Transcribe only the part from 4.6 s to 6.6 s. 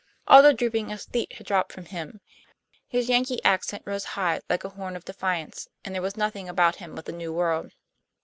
a horn of defiance, and there was nothing